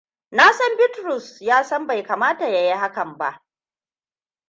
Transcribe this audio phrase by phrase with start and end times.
[0.37, 3.45] Na san Bitrus ya san bai kamata ya yi hakan ba.